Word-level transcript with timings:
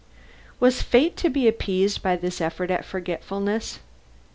Was 0.59 0.81
fate 0.81 1.15
to 1.17 1.29
be 1.29 1.47
appeased 1.47 2.01
by 2.01 2.15
this 2.15 2.41
effort 2.41 2.71
at 2.71 2.83
forgetfulness? 2.83 3.77